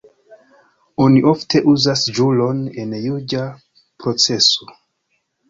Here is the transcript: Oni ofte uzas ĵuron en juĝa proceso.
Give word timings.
Oni 1.03 1.21
ofte 1.31 1.61
uzas 1.73 2.05
ĵuron 2.21 2.65
en 2.85 2.97
juĝa 3.03 3.45
proceso. 3.77 4.73